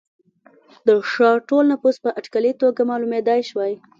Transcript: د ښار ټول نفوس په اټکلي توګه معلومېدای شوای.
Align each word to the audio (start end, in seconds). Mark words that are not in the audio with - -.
د 0.87 0.89
ښار 1.11 1.37
ټول 1.49 1.63
نفوس 1.71 1.95
په 2.03 2.09
اټکلي 2.19 2.51
توګه 2.61 2.81
معلومېدای 2.89 3.41
شوای. 3.49 3.73